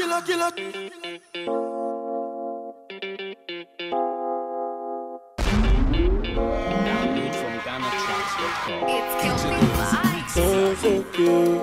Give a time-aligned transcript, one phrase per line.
[0.00, 0.50] killer, killer.
[6.00, 8.80] Download from GhanaTracks.com.
[8.88, 10.30] It's Kelvin Vibes.
[10.30, 11.60] So, so cute.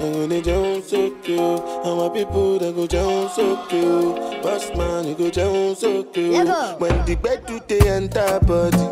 [0.00, 1.40] I'm gonna jump so cute.
[1.40, 4.42] And my people that go jump so cute.
[4.42, 6.46] Boss man, you go jump so cute.
[6.78, 8.86] When the bed do they enter body,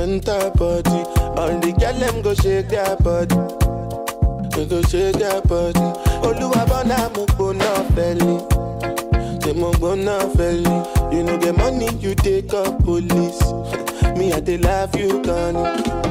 [0.00, 1.00] enter body.
[1.40, 3.34] All the girl them go shake their body.
[4.54, 6.13] They go shake their body.
[6.26, 7.26] Oluwa bona mo
[7.94, 8.38] belly.
[9.42, 9.72] Say mo
[10.36, 10.76] belly.
[11.14, 13.40] You know the money you take up police.
[14.18, 16.03] Me I dey love you gone.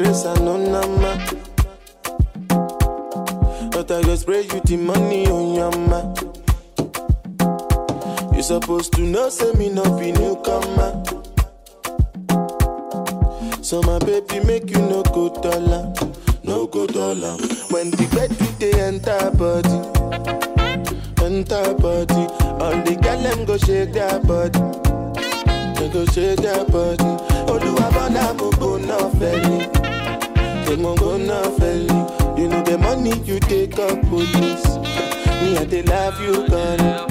[0.00, 1.18] Grace and no nama.
[3.70, 6.00] But I go spray you the money on your ma.
[8.34, 11.02] You supposed to know, say me no be newcomer.
[13.62, 15.92] So my baby make you no go dollar,
[16.44, 17.36] no go dollar.
[17.70, 19.80] When the bed do they enter body,
[21.24, 22.26] enter body.
[22.60, 24.60] All the girl them go shake their body,
[25.78, 27.04] they go shake their body.
[27.50, 29.66] Oluwa bona mo go na felly,
[30.70, 31.18] they mo go
[31.58, 31.88] felly.
[32.40, 34.66] You know the money you take up police.
[35.42, 37.08] Me I dey love you, gone,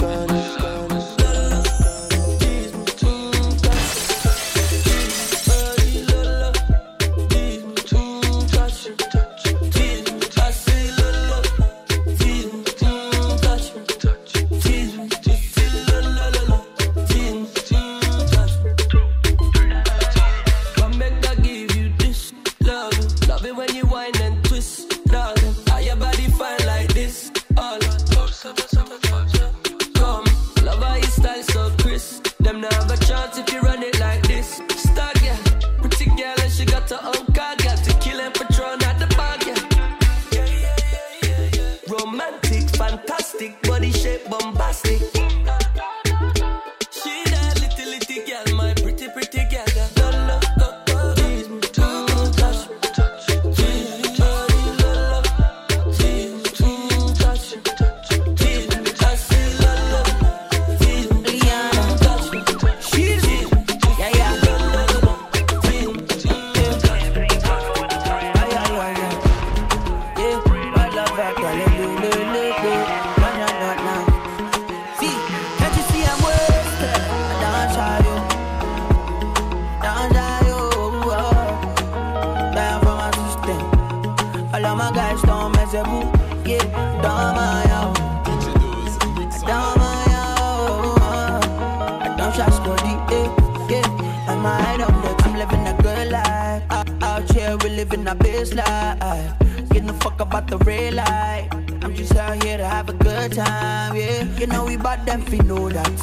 [97.90, 99.34] living a best life.
[99.70, 101.52] Getting the fuck about the real life.
[101.82, 104.24] I'm just out here to have a good time, yeah.
[104.38, 106.00] You know we bought them, fi know that.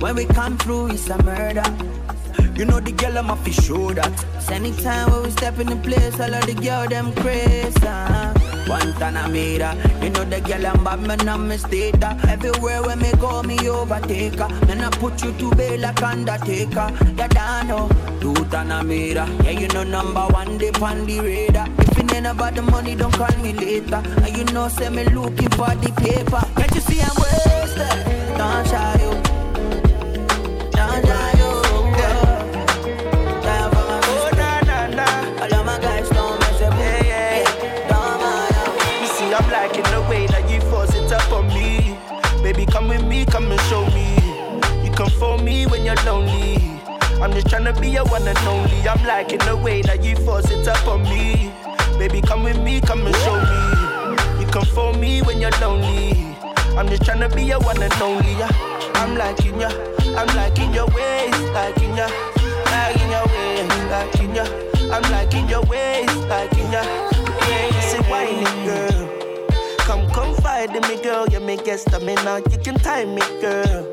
[0.00, 1.64] When we come through, it's a murder.
[2.56, 4.24] You know the girl I'm off show that.
[4.50, 8.49] Anytime when we step in the place, all of the girl them crazy.
[8.68, 9.62] I made.
[10.02, 12.16] You know the girl I'm bad, man, I'm mistake her.
[12.28, 14.48] Everywhere when me go, me overtake her.
[14.66, 16.90] Then I put you to bed like Undertaker.
[17.00, 17.88] You don't know.
[18.52, 19.16] I made.
[19.16, 21.66] Yeah, you know number one, they on the radar.
[21.78, 23.96] If you ain't about the money, don't call me later.
[23.96, 26.42] And you know, say me looking for the paper.
[26.56, 28.36] Can't you see I'm wasted?
[28.36, 29.19] Don't shy
[47.22, 48.88] I'm just tryna be your one and only.
[48.88, 51.52] I'm liking the way that you force it up on me.
[51.98, 54.40] Baby, come with me, come and show me.
[54.40, 56.34] You come for me when you're lonely.
[56.76, 58.32] I'm just tryna be your one and only.
[58.32, 58.50] Yeah.
[58.94, 59.68] I'm liking ya,
[60.16, 62.08] I'm liking your ways, liking ya,
[62.66, 64.44] liking your ways, liking ya.
[64.92, 66.82] I'm liking your ways, liking ya.
[67.48, 69.48] Yeah, say whining girl.
[69.78, 71.26] Come confide in me, girl.
[71.28, 72.42] You make get stamina.
[72.50, 73.86] You can time me, girl.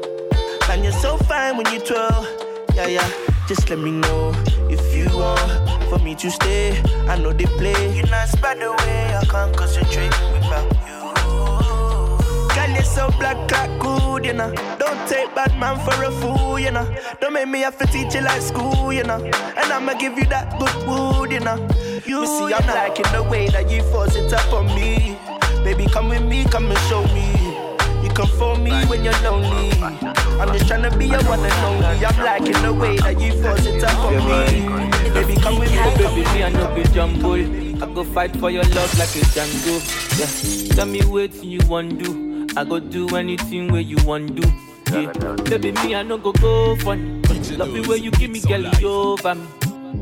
[0.70, 2.47] And you're so fine when you twirl.
[2.78, 3.10] Yeah, yeah.
[3.48, 4.32] Just let me know
[4.70, 6.80] if you want for me to stay.
[7.08, 7.98] I know they play.
[7.98, 12.54] You're not by the way I can't concentrate without you.
[12.54, 14.54] Girl, you're so black like good, you know.
[14.78, 16.88] Don't take bad man for a fool, you know.
[17.20, 19.26] Don't make me have to teach you like school, you know.
[19.26, 21.58] And I'ma give you that good wood, you know.
[22.06, 25.18] You see, I'm liking the way that you force it up on me.
[25.64, 27.57] Baby, come with me, come and show me.
[28.18, 29.70] You can phone me when you're lonely.
[29.80, 31.86] I'm just trying to be your one and only.
[32.04, 35.14] I'm liking the way that you force it up on me.
[35.14, 36.56] Baby, come with me, Oh, baby, with me, I me.
[36.56, 37.84] know be jumble.
[37.84, 39.78] I go fight for your love like a Django.
[40.18, 40.76] Yeah.
[40.76, 42.06] Tell me what you want to
[42.48, 42.48] do.
[42.58, 44.52] I go do anything where you want to do.
[44.92, 45.12] Yeah.
[45.44, 47.22] Baby, me, I no go go funny.
[47.56, 49.46] Love the way you give me, girl, you over me.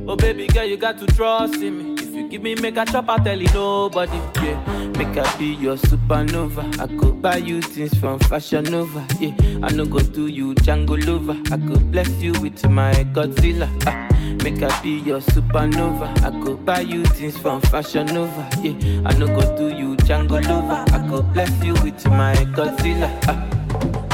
[0.08, 1.95] Oh, baby, girl, you got to trust in me.
[2.16, 4.18] You give me make a chop, I tell you nobody.
[4.42, 4.58] Yeah.
[4.98, 6.64] Make I be your supernova.
[6.80, 9.06] I could buy you things from Fashion Nova.
[9.20, 9.36] Yeah.
[9.62, 11.38] I no go do you Django lover.
[11.54, 13.68] I could bless you with my Godzilla.
[13.86, 14.08] Ah.
[14.46, 16.08] Make I be your supernova.
[16.24, 18.48] I could buy you things from Fashion Nova.
[18.62, 20.86] Yeah, I no go do you Django lover.
[20.94, 23.10] I could bless you with my Godzilla.
[23.28, 23.46] Ah.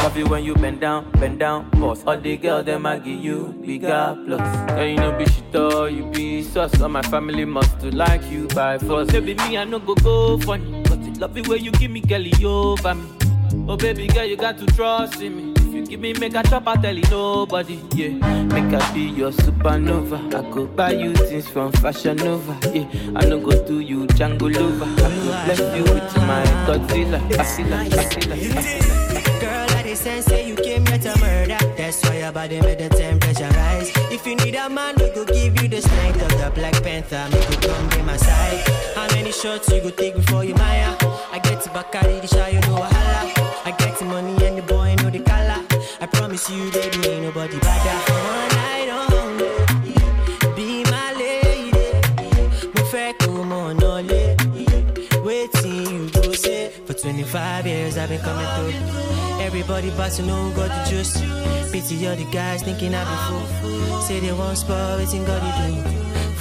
[0.03, 2.03] Love you when you bend down, bend down, boss.
[2.07, 4.39] All the girls them I give you bigger plus.
[4.69, 6.81] Yeah, you know be shit or you be sus.
[6.81, 9.11] All my family must to like you by force.
[9.11, 12.01] Baby me I no go go funny, but it love the way you give me
[12.01, 13.07] girlie over me.
[13.67, 15.53] Oh baby girl you got to trust in me.
[15.57, 17.79] If you give me make a chop, I tell you nobody.
[17.95, 18.09] Yeah,
[18.47, 20.33] make I be your supernova.
[20.33, 22.57] I go buy you things from Fashion Nova.
[22.73, 24.85] Yeah, I no go do you Django lover.
[24.85, 27.19] I go bless you with my Godzilla.
[27.29, 29.41] Godzilla, Godzilla, Godzilla.
[29.41, 31.57] Girl, I dey sense say you came here to murder.
[31.77, 33.91] That's why your body made the temperature rise.
[34.11, 35.40] If you need a man, we go give
[35.71, 37.25] the strength of the Black Panther.
[37.31, 38.59] Make you come be my side.
[38.93, 40.95] How many shots you go take before you Maya?
[41.31, 43.19] I get to Bacardi, the shy, you know wahala.
[43.65, 45.63] I get the money and the boy know the color.
[46.01, 46.90] I promise you, baby,
[59.71, 61.13] Everybody but to know got the juice
[61.71, 63.15] Pity all the guys thinking I be
[63.61, 64.01] fool.
[64.01, 65.81] Say they won't spoil waiting God you do.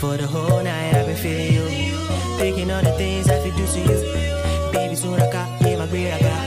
[0.01, 1.97] For the whole night I've been feeling you.
[2.39, 4.73] Thinking all the things I could do to you.
[4.73, 6.40] Baby soon I got me my great I got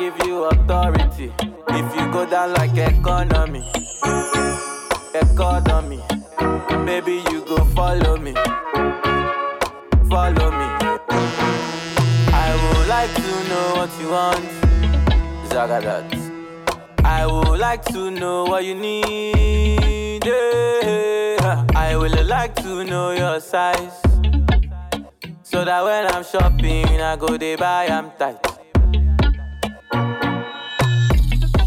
[0.00, 1.30] give you authority.
[1.68, 3.62] If you go down like economy,
[5.12, 6.00] economy,
[6.86, 8.32] baby, you go follow me,
[10.08, 10.68] follow me.
[12.32, 14.46] I would like to know what you want,
[15.50, 16.08] Zagadat.
[17.04, 20.24] I would like to know what you need.
[20.24, 21.66] yeah.
[21.74, 24.00] I would like to know your size.
[25.42, 28.49] So that when I'm shopping, I go they buy I'm tight.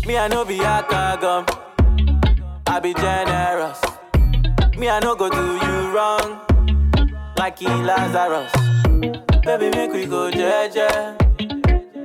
[0.06, 0.86] Me, I know be a
[1.22, 1.46] gum.
[2.68, 3.82] I be generous.
[4.78, 6.40] Me, I no go do you wrong.
[7.38, 8.52] Like he Lazarus.
[9.46, 10.90] Baby, make we go jeje.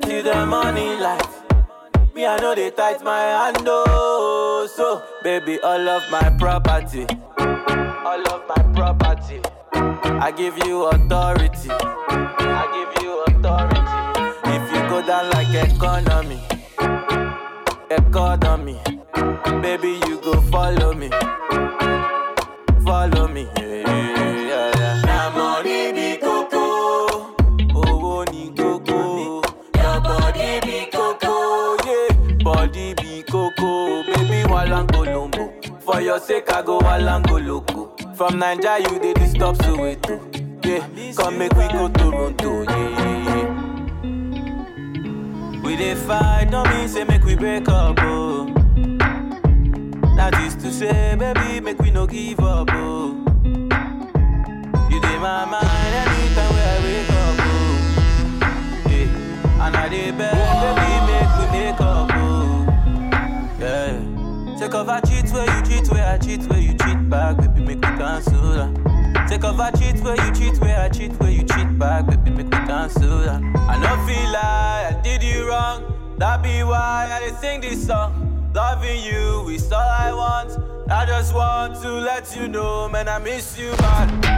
[0.03, 1.27] Till the money light.
[2.15, 4.69] Me, I know they tight my hand, oh.
[4.77, 7.05] So, baby, all of my property,
[7.39, 9.41] all of my property,
[9.73, 11.71] I give you authority.
[11.71, 13.81] I give you authority.
[14.55, 16.41] If you go down like economy,
[17.91, 18.81] record on me.
[19.63, 21.11] Baby, you go follow me.
[22.85, 23.49] Follow me.
[23.57, 25.33] Yeah, yeah.
[25.35, 27.35] Money be coco.
[27.73, 29.41] Body be coco.
[29.75, 29.99] Yeah,
[32.43, 34.03] body be coco.
[34.05, 34.45] Baby.
[35.85, 37.97] For your sake, I go walango loco.
[38.15, 39.85] From Nigeria, you did disturb so.
[40.65, 42.63] Yeah, come make we go Toronto.
[42.63, 43.08] Yeah
[45.79, 48.47] dey fight, don't mean say make we break up, oh.
[50.17, 53.13] That is to say, baby, make we no give up, oh.
[54.91, 58.89] You dey my mind anytime where I wake up, oh.
[58.91, 62.67] Yeah, and I dey beg, baby, make we make up, oh.
[63.61, 64.59] Yeah.
[64.59, 67.61] Take off a cheat where you cheat, where I cheat, where you cheat back, baby,
[67.61, 68.88] make me cancel that.
[69.29, 72.31] Take off a cheat where you cheat, where I cheat, where you cheat back, baby,
[72.31, 73.43] make me cancel that.
[73.43, 77.87] I no feel like I did you wrong, that be why I dey sing this
[77.87, 78.51] song.
[78.55, 80.91] Loving you is all I want.
[80.91, 84.38] I just want to let you know, man, I miss you bad.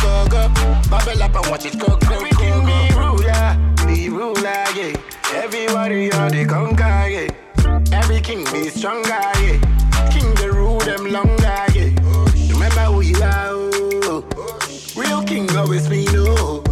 [0.00, 0.48] Go, go.
[0.90, 2.66] Bubble up and watch it go, go, go, go.
[2.66, 4.96] Be ruler, be ruler, yeah.
[5.34, 7.28] Everybody on the conquer, yeah.
[7.92, 9.60] Every king be stronger, yeah.
[10.10, 11.90] King the rule them longer, yeah.
[12.52, 14.24] Remember who you are, oh.
[14.96, 16.63] Real king always be no.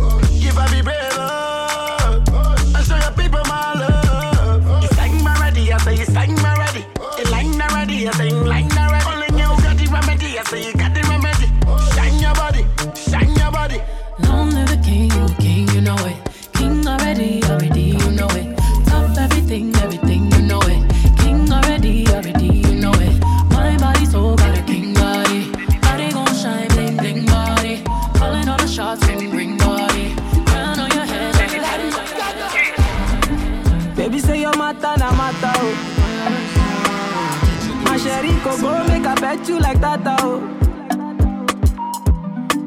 [39.80, 40.40] Like that oh.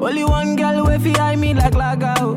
[0.00, 2.36] Only one girl way fi eye me like laga oh.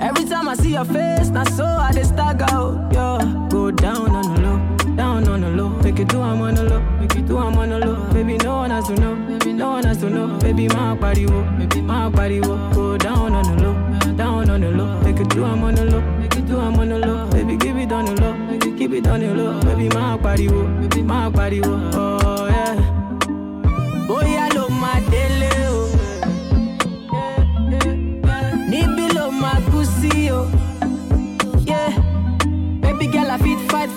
[0.00, 2.88] Every time I see your face, na so I dey stagger oh.
[2.92, 5.68] Yo, go down on the low, down on the low.
[5.82, 8.12] Make it do I'm on the low, make it do I'm on the low.
[8.12, 10.38] Baby no one has to know, baby no one has to know.
[10.40, 12.56] Baby my body wo, baby my body wo.
[12.74, 15.00] Go down on the low, down on the low.
[15.02, 16.00] Make it do I'm on the low,
[16.46, 17.30] do I'm on the low.
[17.30, 19.60] Baby keep it on the low, keep it on the low.
[19.62, 21.90] Baby my body wo, baby my body wo.
[21.94, 22.23] Oh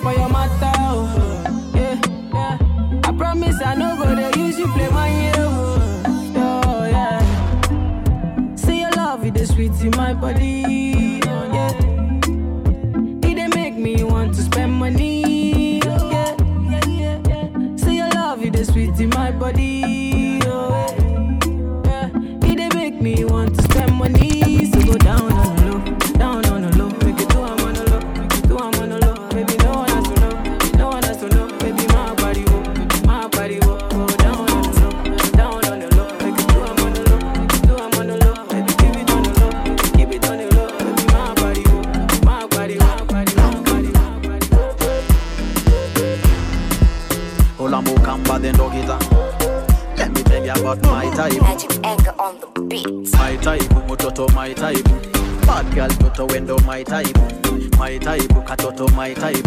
[0.02, 1.72] for your matter o.
[1.74, 2.00] Yeah.
[2.32, 3.00] Yeah.
[3.04, 5.34] I promise I no go dey use you play my year.
[5.38, 8.54] Oh, yeah.
[8.56, 11.07] See your love, it is sweet in my body.
[54.48, 54.84] My type.
[55.46, 57.16] Bad girl toto wendo my type.
[57.78, 59.46] My type, katoto my type.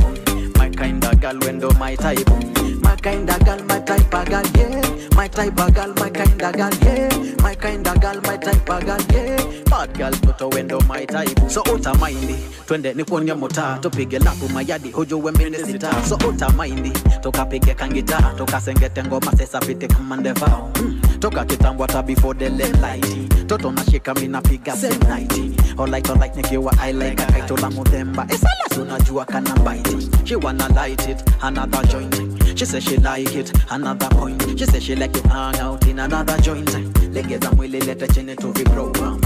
[0.58, 2.71] My kinda girl wendo my type.
[3.04, 5.10] My kinda girl, my type of girl, yeah.
[5.16, 7.10] My type of girl, my kinda girl, yeah.
[7.42, 9.38] My kinda girl, my type of girl, yeah.
[9.66, 11.50] Bad girl toto wendo my type.
[11.50, 12.36] So uta mindy,
[12.68, 15.90] twende nikuonye mota, tupige lapu mayadi, hojo wembene sita.
[16.06, 16.92] So uta mindy,
[17.22, 20.72] tukapige kangita, tukasengete ngoma sesa vite kama ndevao.
[20.76, 21.02] Mm.
[21.20, 23.48] Toka kitambo hata before the late light.
[23.48, 25.61] Toto nashika mimi napiga same night.
[25.78, 27.22] Alright, alright, nikiwa I like.
[27.24, 32.16] Akaitola muthemba isalazi unajua kana bite she wanna light it another joint.
[32.56, 34.42] She say she like it another point.
[34.58, 36.70] She say she like to hang out in another joint.
[37.14, 38.70] Legeza mwili lete chini to it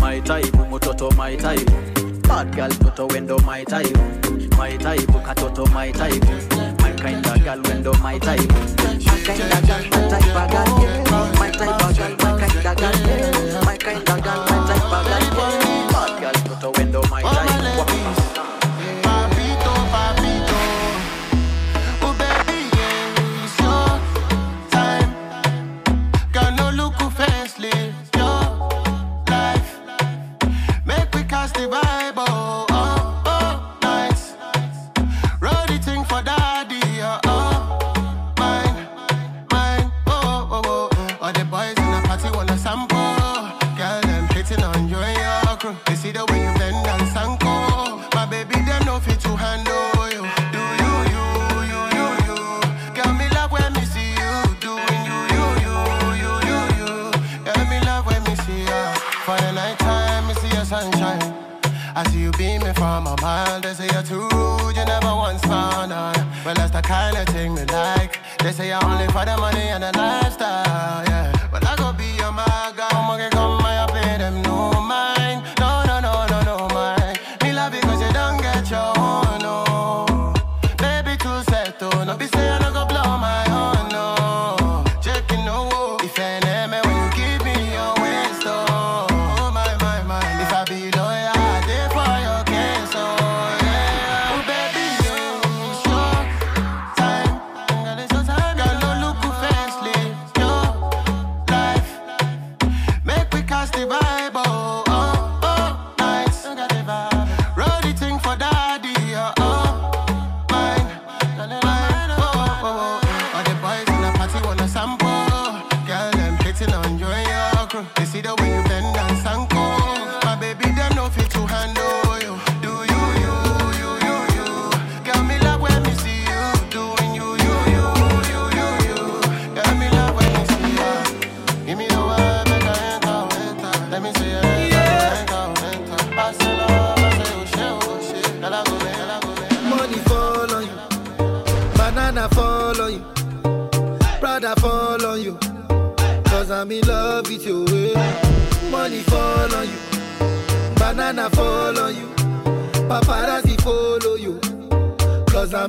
[0.01, 1.69] my type mtoto my type.
[2.27, 3.97] Bad girl toto wendo my type.
[4.57, 6.23] My type katoto my type.
[6.79, 8.51] My kind of girl to my type.
[9.05, 11.31] My kind of girl my type of girl.
[11.39, 13.65] My type of girl my kind of girl.
[13.65, 15.64] My kind of girl my type of girl
[16.55, 18.54] out the window, my All life.
[63.95, 66.15] you're too rude, you never once found on.
[66.43, 68.19] Well, that's the kind of thing we like.
[68.39, 71.34] They say you're only for the money and the lifestyle, yeah.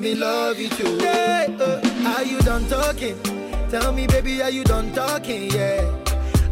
[0.07, 0.77] me love you oh.
[0.77, 0.97] too.
[1.03, 3.19] Yeah, uh, are you done talking?
[3.71, 5.51] Tell me, baby, are you done talking?
[5.51, 5.83] Yeah.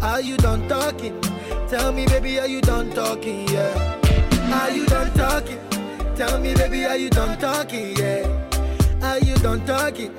[0.03, 1.21] Are you done talking?
[1.69, 3.47] Tell me, baby, are you done talking?
[3.49, 3.73] Yeah.
[4.61, 5.61] Are you done talking?
[6.17, 7.97] Tell me, baby, are you done talking?
[7.97, 8.27] Yeah.
[9.03, 10.13] Are you done talking?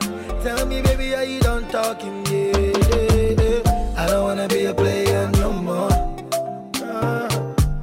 [0.45, 2.25] Tell me, baby, are you done talking?
[2.27, 2.57] Yeah.
[2.57, 3.95] yeah, yeah.
[3.97, 5.95] I don't wanna be a player no more.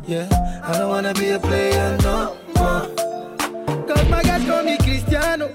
[0.06, 0.28] Yeah.
[0.64, 2.01] I don't wanna be a player.
[5.22, 5.50] Cristiano,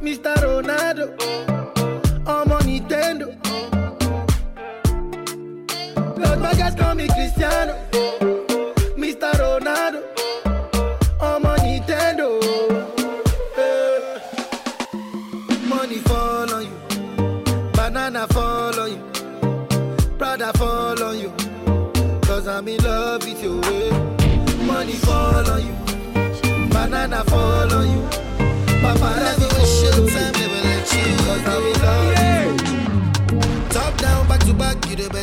[0.00, 0.32] Mr.
[0.40, 1.53] Ronaldo.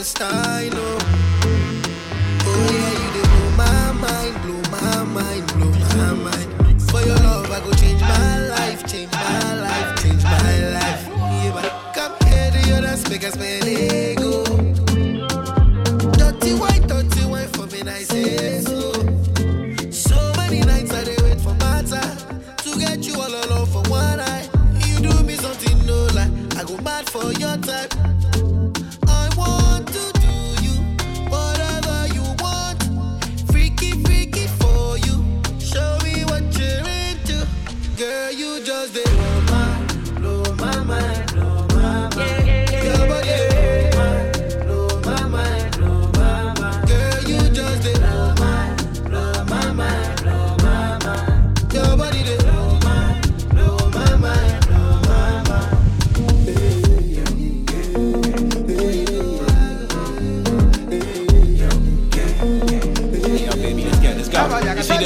[0.01, 0.97] best I know.
[2.49, 6.81] Oh yeah, you did blow my mind, blow my mind, blow my mind.
[6.89, 9.40] For your love, I go change my life, change my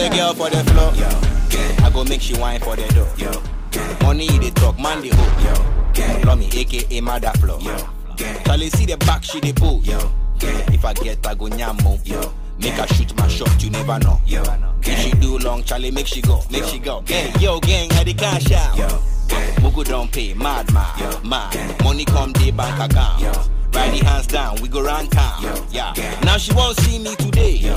[0.10, 0.92] the girl for the floor.
[1.86, 3.08] I go make she wine for the door.
[4.02, 5.44] Money they talk, man they hope.
[5.44, 7.60] Yo, Love me, aka mother floor.
[8.46, 9.82] Charlie see the back she they pull.
[9.86, 12.00] If I get I go nyamo.
[12.12, 12.34] Oh.
[12.58, 14.22] Make her shoot my shot, you never know.
[14.26, 14.42] Yo,
[14.82, 17.04] If she do long, Charlie make she go, make she go.
[17.06, 18.78] Hey, yo gang, I the cash out.
[18.78, 18.88] Yo,
[19.62, 21.84] Mugu don't pay, mad mad, mad.
[21.84, 23.24] Money come day bank account.
[23.74, 25.44] Ride the hands down, we go round town.
[25.72, 25.94] Yeah.
[26.24, 27.76] Now she won't see me today.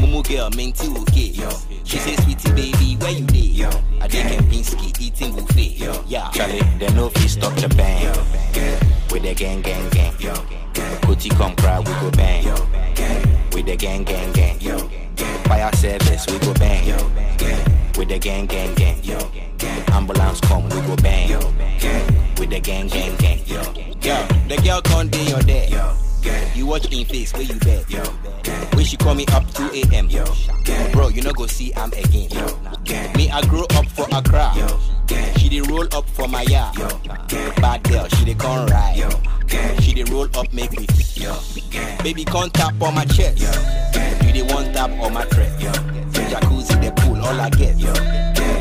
[0.00, 1.32] Mumu girl, minty okay.
[1.84, 3.64] She say, sweetie baby, where you dey?
[4.00, 5.78] I dey Kempinski eating buffet.
[6.06, 6.30] Yeah.
[6.30, 8.06] Charlie, they no fit stop the bang.
[9.10, 10.12] With the gang, gang, gang.
[11.02, 12.44] Kuti come cry, we go bang.
[13.52, 14.58] With the gang, gang, gang.
[15.44, 16.86] Fire service, we go bang.
[17.96, 19.00] With the gang, gang, gang.
[19.92, 21.30] Ambulance come, we go bang.
[22.38, 23.38] With the gang, gang, gang.
[23.46, 25.68] Yo, the girl can't day your day.
[26.54, 27.84] You watch in face where you bet.
[28.74, 30.08] When she call me up 2 a.m.
[30.92, 32.28] Bro, you no go see I'm again.
[33.16, 34.52] Me, I grow up for a Accra.
[35.38, 36.76] She dey roll up for my yard.
[37.56, 39.02] Bad girl, she dey come ride.
[39.82, 40.86] She dey roll up, make me.
[42.02, 43.38] Baby, come tap on my chest.
[44.24, 45.48] You dey one tap on my trap.
[46.12, 47.74] Jacuzzi, the pool, all I get.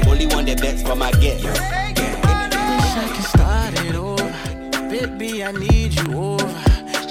[0.08, 1.44] Only one the best for my guest.
[1.44, 4.90] Wish I could start it over.
[4.90, 6.64] Baby, I need you over.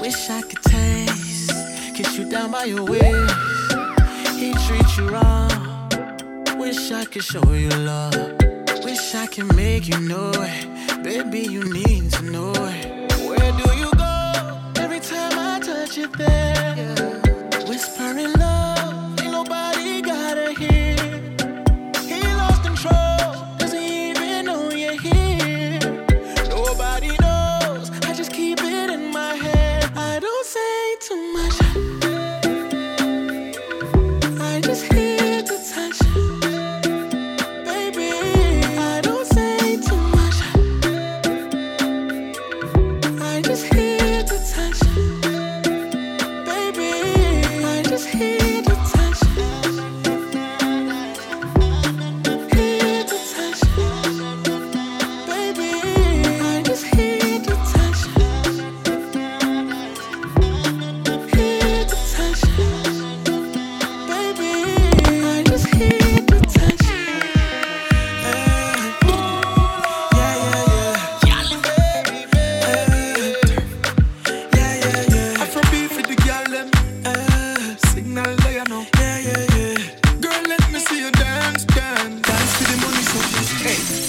[0.07, 1.51] Wish I could taste.
[1.97, 3.35] Kiss you down by your waist.
[4.39, 5.51] He treats you wrong.
[6.57, 8.15] Wish I could show you love.
[8.85, 11.03] Wish I could make you know it.
[11.03, 13.13] Baby, you need to know it.
[13.27, 14.61] Where do you go?
[14.77, 16.67] Every time I touch you there.
[16.77, 17.26] Whispering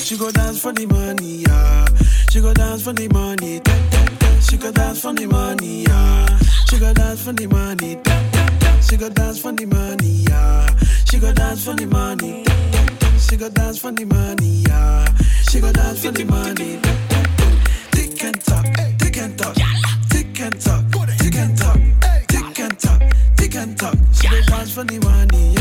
[0.07, 1.85] She go dance for the money, yeah.
[2.29, 4.39] She go dance for the money, da, da, da.
[4.39, 6.37] She go dance for the money, yeah.
[6.69, 8.79] She go dance for the money, da, da, da.
[8.79, 10.67] She go dance for the money, yeah.
[11.09, 13.17] She go dance for the money, da, da, da.
[13.17, 15.05] She go dance for the money, yeah.
[15.49, 17.45] She go dance for the money, da, da, da.
[17.91, 18.65] Tick and talk,
[18.97, 19.55] tick and talk,
[20.09, 20.83] tick and talk,
[21.19, 21.79] tick and talk,
[22.29, 23.01] tick and talk,
[23.35, 23.95] tick and talk.
[24.13, 25.56] She go dance for the money, yeah.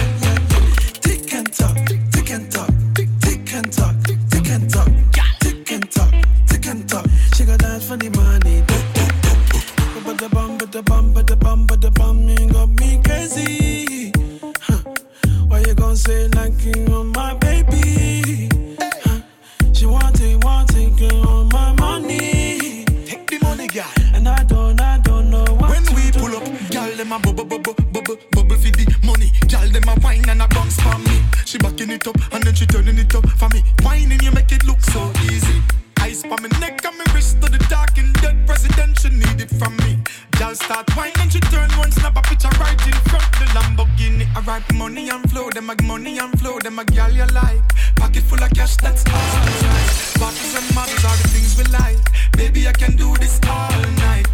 [40.47, 44.29] Girl start whining she turn one snap a picture right in front the Lamborghini.
[44.37, 47.67] I write money and flow, them a money and flow, them a girl you like.
[47.97, 50.21] Pocket full of cash, that's alright.
[50.21, 51.99] Bottles and models are the things we like.
[52.37, 54.29] Baby I can do this all night.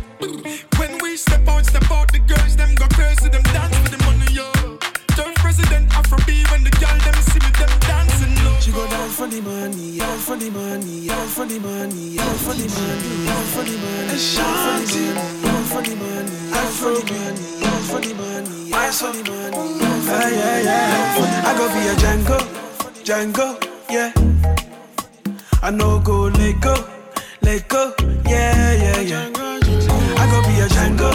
[0.77, 3.82] When we step out, step out, the girls them go crazy, them dance
[9.23, 13.29] for the money, all for the money, all for the money, all for the money,
[13.31, 15.15] all for the money, Ashanti,
[15.47, 19.23] all for the money, all for the money, all for the money, all for the
[19.31, 21.47] money, yeah, yeah, yeah.
[21.47, 22.39] I go be a Django,
[23.07, 23.49] Django,
[23.91, 24.11] yeah.
[25.63, 26.75] I know go let go,
[27.43, 27.95] let go,
[28.27, 29.31] yeah, yeah, yeah.
[30.19, 31.13] I go be a Django,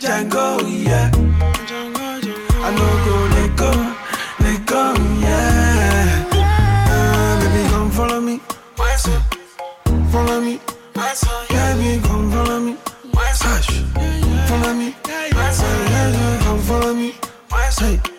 [0.00, 0.44] Django,
[0.84, 1.10] yeah.
[2.66, 3.70] I know go let go,
[4.40, 5.15] let go.
[10.16, 10.58] Follow me.
[10.94, 12.76] Baby, come follow me.
[13.12, 13.68] Hush.
[14.48, 14.96] Follow me.
[15.06, 17.12] Yeah, come follow me.
[17.78, 18.15] Hey,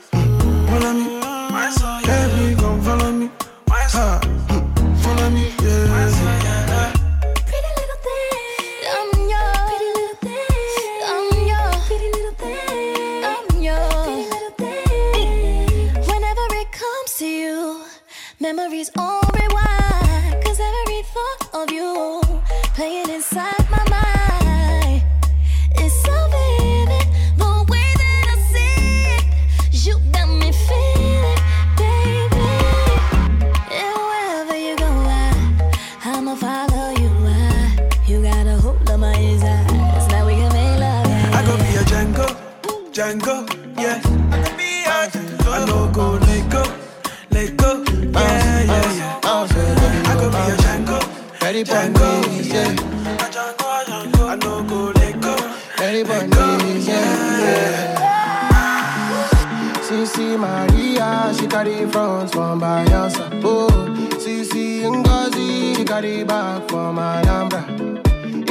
[66.02, 67.64] carry back from Alhambra.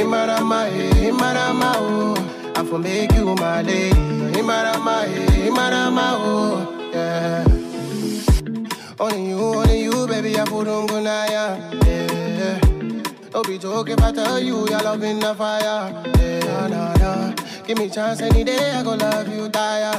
[0.03, 3.91] Imarama, eh, Imarama, oh, I for make you my lady.
[4.37, 7.45] Imarama, eh, Imarama, oh, yeah.
[8.99, 11.45] Only you, only you, baby, I put on gunaya,
[11.85, 12.59] yeah.
[13.29, 17.33] Don't be joking if I tell you your love in the fire, yeah, nah, nah.
[17.65, 19.95] Give me chance any day, I go love you, tire.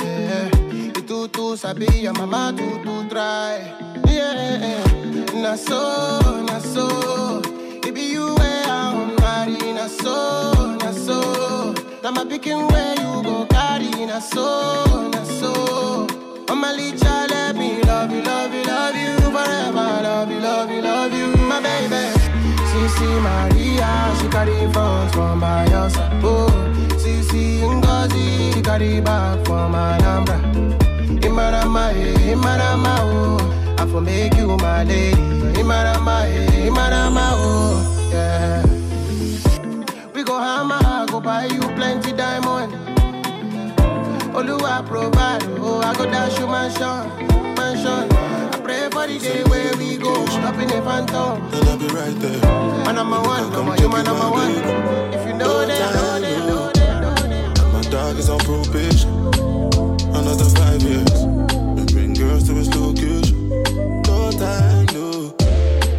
[0.00, 0.48] Yeah,
[0.96, 3.91] you too too sabi, your mama too too try.
[4.22, 4.84] Yeah,
[5.42, 7.42] na so, na so.
[7.84, 11.74] It be you where I'm marry, na so, na so.
[12.04, 16.06] Now my picking where you go carry, na so, na so.
[16.48, 19.88] Mama Licha, let me love you, love you, love you forever.
[20.06, 22.04] Love you, love you, love you, my baby.
[22.70, 26.04] Sisi Maria, she carry front from Bayelsa.
[26.22, 26.46] Oh,
[26.96, 30.38] Sisi Ngozi, she carry back from Alhambra.
[31.26, 33.38] Imarama, eh, Imarama, oh,
[33.82, 35.16] I for make you my lady.
[35.58, 38.62] Imarama, eh, Imarama, oh, yeah.
[40.14, 42.72] We go hammer, I go buy you plenty diamond.
[44.36, 47.08] Oluwa provide, oh, I go dash you mansion,
[47.56, 48.06] mansion.
[48.54, 50.14] I pray for the day where we go,
[50.46, 51.42] up in the phantom.
[51.52, 52.40] And I'll be right there.
[52.84, 55.12] Man, I'm a one, number you, man, I'm a one.
[55.12, 57.58] If you know that, know that, know that.
[57.58, 59.10] And my dog is on probation.
[60.14, 61.11] Another five years.
[62.48, 63.48] His location.
[64.02, 65.34] No time, no.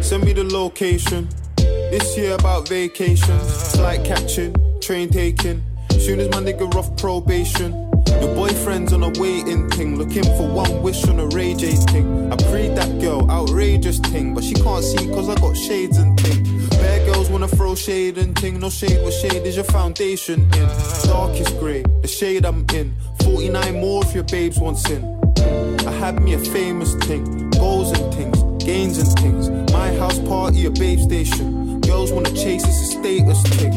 [0.02, 1.28] Send me the location.
[1.56, 5.62] This year about vacations, flight catching, train taking.
[5.90, 7.72] Soon as my nigga off probation.
[8.20, 12.32] Your boyfriend's on a waiting thing, looking for one wish on a Ray J thing.
[12.32, 16.18] I prayed that girl, outrageous thing, but she can't see cause I got shades and
[16.20, 16.68] thing.
[16.70, 20.68] Bad girls wanna throw shade and ting, no shade, what shade is your foundation in?
[21.06, 22.94] Darkest grey, the shade I'm in.
[23.22, 25.13] 49 more if your babes want sin.
[26.04, 29.48] Had me a famous thing, goals and things, gains and things.
[29.72, 31.80] My house party, a babe station.
[31.80, 33.72] Girls wanna chase, it's a status thing.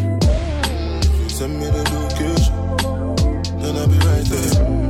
[1.30, 3.62] Send me the location.
[3.62, 4.87] Then I'll be right there.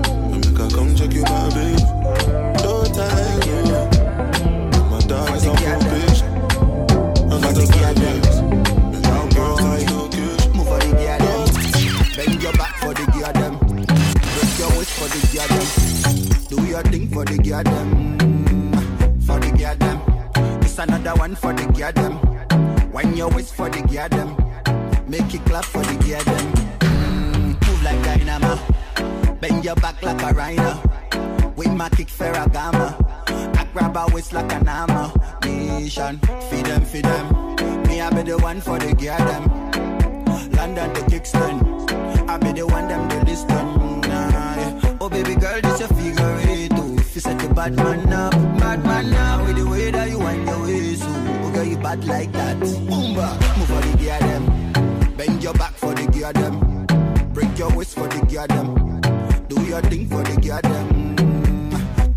[47.76, 49.48] Bad man up, bad man up.
[49.48, 52.58] With the way that you wind your waist, oh, oh girl you bad like that.
[52.58, 55.16] Boomba, move for the gear them.
[55.18, 56.86] Bend your back for the gear them.
[57.34, 59.02] Break your waist for the gear them.
[59.48, 61.16] Do your thing for the gear them.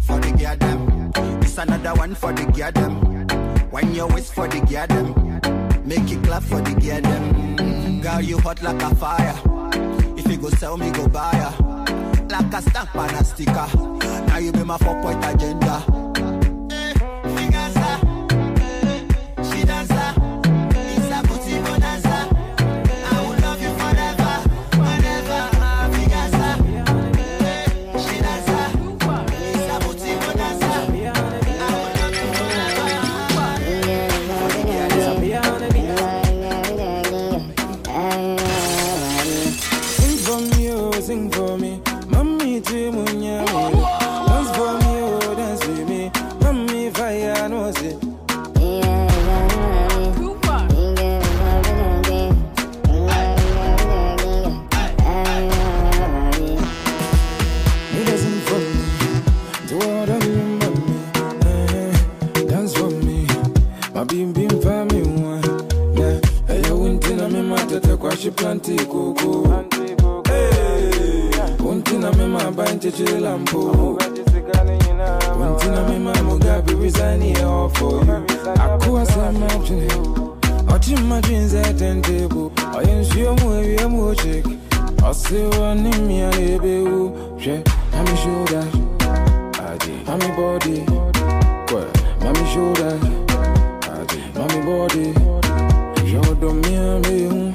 [0.00, 1.12] For the gear them.
[1.42, 3.70] It's another one for the gear them.
[3.70, 5.14] Wind your waist for the gear them.
[5.84, 8.00] Make it clap for the gear them.
[8.00, 9.34] Girl, you hot like a fire.
[10.16, 11.50] If you go sell me, go buy ya.
[12.28, 13.99] Like a stamp and a sticker.
[14.40, 15.99] You be my four point agenda.
[69.00, 69.48] koko
[71.68, 73.58] untina mema abanje chile lampo
[75.40, 78.24] untina mema mugabe resign here all for you
[78.62, 79.88] akuwa sema chile
[80.74, 84.42] ọtí mmadụ nze tente bụ onye nsi omu ewie mu oche
[85.08, 87.08] ọsịwọ n'imi ya ebe ewu
[87.42, 88.62] hwe mami shoda
[90.06, 90.76] mami bọdi
[91.68, 91.82] kwe
[92.24, 92.90] mami shoda
[94.38, 95.04] mami bọdi
[96.12, 97.52] yọdọ mmiri ehu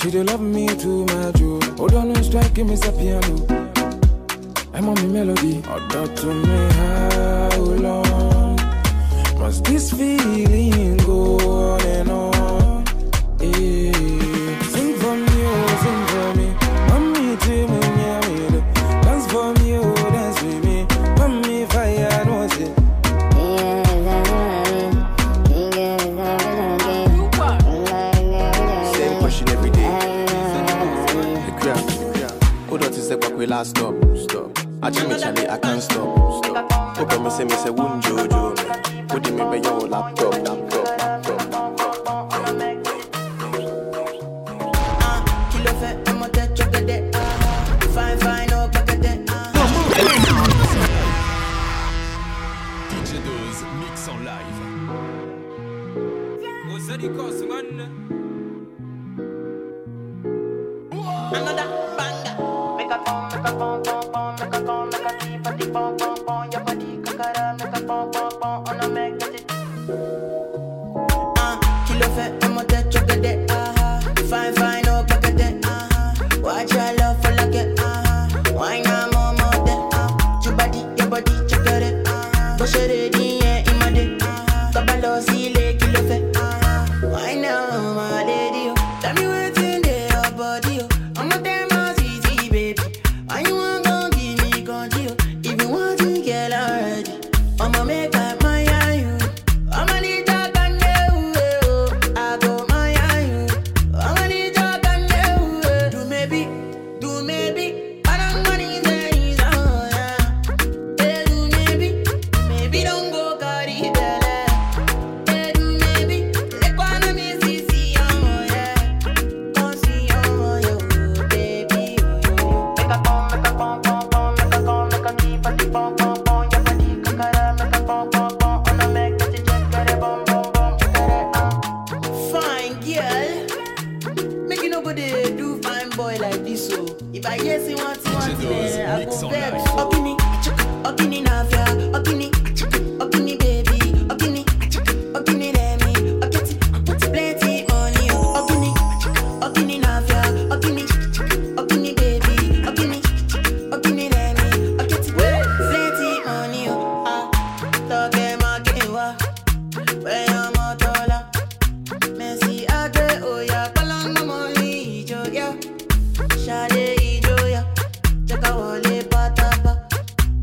[0.00, 1.60] she dey love me too much, oh.
[1.76, 3.36] Hold on, no strike, me some piano.
[4.72, 5.62] I'm on my melody.
[5.66, 8.56] Ah, oh, God, to me, how long
[9.38, 10.99] must this feeling
[33.60, 34.58] can't stop, stop.
[34.82, 36.96] I tell me, Charlie, I can't stop, stop.
[36.96, 39.08] Don't promise me, say, won't Jojo.
[39.08, 40.19] Put him in my own lap.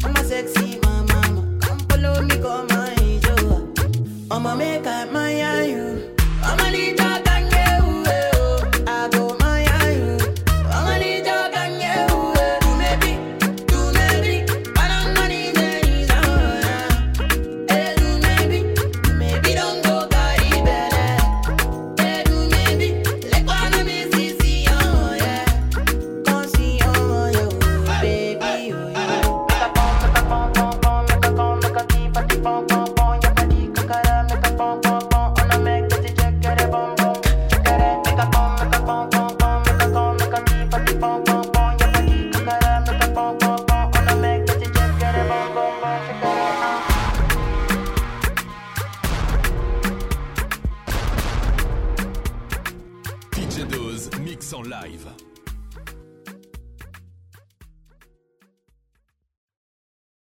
[0.03, 3.73] I'm a sexy mama, come follow me, come.
[4.31, 4.96] I'm a maker.